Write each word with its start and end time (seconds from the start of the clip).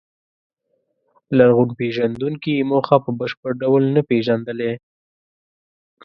لرغونپېژندونکي 1.37 2.49
یې 2.57 2.63
موخه 2.71 2.97
په 3.05 3.11
بشپړ 3.19 3.51
ډول 3.61 3.83
نهشي 3.95 4.07
پېژندلی. 4.09 4.73